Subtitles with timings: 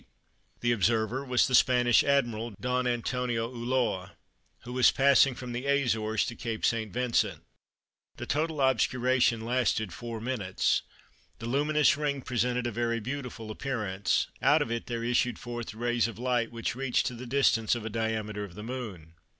[0.61, 4.13] The observer was the Spanish Admiral, Don Antonio Ulloa,
[4.63, 6.91] who was passing from the Azores to Cape St.
[6.91, 7.43] Vincent.
[8.17, 10.81] The total obscuration lasted 4 minutes.
[11.37, 16.07] The luminous ring presented a very beautiful appearance: out of it there issued forth rays
[16.07, 19.13] of light which reached to the distance of a diameter of the Moon.